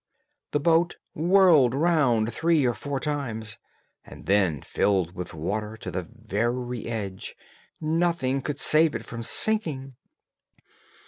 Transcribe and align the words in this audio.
The 0.49 0.59
boat 0.59 0.97
whirled 1.13 1.75
round 1.75 2.33
three 2.33 2.65
or 2.65 2.73
four 2.73 2.99
times, 2.99 3.59
and 4.03 4.25
then 4.25 4.63
filled 4.63 5.13
with 5.13 5.35
water 5.35 5.77
to 5.77 5.91
the 5.91 6.07
very 6.25 6.87
edge; 6.87 7.37
nothing 7.79 8.41
could 8.41 8.59
save 8.59 8.95
it 8.95 9.05
from 9.05 9.21
sinking. 9.21 9.95